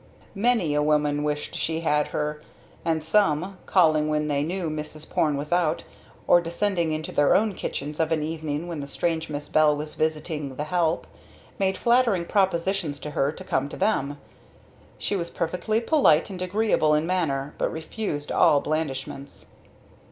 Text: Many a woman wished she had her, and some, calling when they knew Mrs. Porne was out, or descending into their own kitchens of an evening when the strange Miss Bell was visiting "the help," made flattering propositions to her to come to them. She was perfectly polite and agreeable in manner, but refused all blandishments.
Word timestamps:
Many 0.33 0.73
a 0.73 0.81
woman 0.81 1.21
wished 1.21 1.55
she 1.55 1.81
had 1.81 2.07
her, 2.07 2.41
and 2.83 3.03
some, 3.03 3.59
calling 3.67 4.07
when 4.09 4.29
they 4.29 4.41
knew 4.41 4.67
Mrs. 4.71 5.07
Porne 5.07 5.37
was 5.37 5.51
out, 5.51 5.83
or 6.25 6.41
descending 6.41 6.91
into 6.91 7.11
their 7.11 7.35
own 7.35 7.53
kitchens 7.53 7.99
of 7.99 8.11
an 8.11 8.23
evening 8.23 8.67
when 8.67 8.79
the 8.79 8.87
strange 8.87 9.29
Miss 9.29 9.47
Bell 9.47 9.75
was 9.77 9.93
visiting 9.93 10.55
"the 10.55 10.63
help," 10.63 11.05
made 11.59 11.77
flattering 11.77 12.25
propositions 12.25 12.99
to 13.01 13.11
her 13.11 13.31
to 13.31 13.43
come 13.43 13.69
to 13.69 13.77
them. 13.77 14.17
She 14.97 15.15
was 15.15 15.29
perfectly 15.29 15.79
polite 15.79 16.31
and 16.31 16.41
agreeable 16.41 16.95
in 16.95 17.05
manner, 17.05 17.53
but 17.59 17.71
refused 17.71 18.31
all 18.31 18.59
blandishments. 18.59 19.49